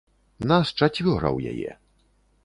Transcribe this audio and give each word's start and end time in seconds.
Нас 0.51 0.67
чацвёра 0.79 1.29
ў 1.37 1.51
яе. 1.51 1.71